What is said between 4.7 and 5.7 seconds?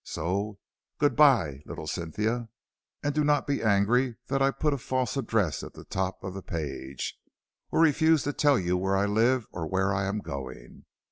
a false address